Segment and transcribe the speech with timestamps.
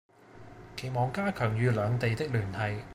[0.77, 2.81] 期望加強與兩地的聯繫